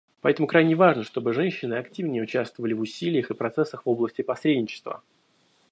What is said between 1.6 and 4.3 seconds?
активнее участвовали в усилиях и процессах в области